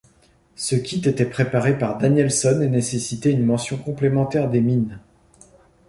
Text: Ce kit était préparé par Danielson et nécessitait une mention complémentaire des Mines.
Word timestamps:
Ce 0.55 0.75
kit 0.75 1.07
était 1.07 1.27
préparé 1.29 1.77
par 1.77 1.99
Danielson 1.99 2.61
et 2.63 2.67
nécessitait 2.69 3.31
une 3.33 3.45
mention 3.45 3.77
complémentaire 3.77 4.49
des 4.49 4.59
Mines. 4.59 4.99